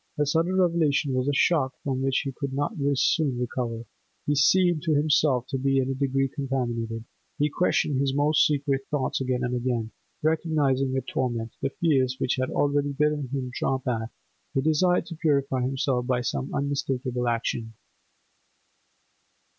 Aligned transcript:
The 0.17 0.25
sudden 0.25 0.55
revelation 0.57 1.13
was 1.13 1.27
a 1.27 1.31
shock 1.35 1.75
from 1.83 2.01
which 2.01 2.21
he 2.21 2.33
would 2.41 2.53
not 2.53 2.73
soon 2.95 3.37
recover; 3.37 3.85
he 4.25 4.33
seemed 4.33 4.81
to 4.81 4.95
himself 4.95 5.45
to 5.49 5.59
be 5.59 5.77
in 5.77 5.91
a 5.91 5.93
degree 5.93 6.27
contaminated; 6.27 7.03
he 7.37 7.49
questioned 7.51 7.99
his 7.99 8.11
most 8.11 8.43
secret 8.47 8.87
thoughts 8.89 9.21
again 9.21 9.43
and 9.43 9.53
again, 9.53 9.91
recognizing 10.23 10.91
with 10.91 11.05
torment 11.05 11.51
the 11.61 11.69
fears 11.69 12.15
which 12.19 12.37
had 12.37 12.49
already 12.49 12.93
bidden 12.93 13.27
him 13.27 13.51
draw 13.53 13.77
back; 13.77 14.09
he 14.55 14.61
desired 14.61 15.05
to 15.05 15.15
purify 15.15 15.61
himself 15.61 16.07
by 16.07 16.21
some 16.21 16.49
unmistakable 16.51 17.27
action. 17.27 17.73